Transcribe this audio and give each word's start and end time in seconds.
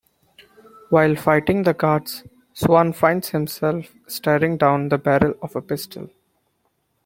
While 0.89 1.15
fighting 1.15 1.61
the 1.61 1.75
guards, 1.75 2.23
Swan 2.53 2.91
finds 2.91 3.29
himself 3.29 3.93
staring 4.07 4.57
down 4.57 4.89
the 4.89 4.97
barrel 4.97 5.35
of 5.43 5.55
a 5.55 5.61
pistol. 5.61 6.09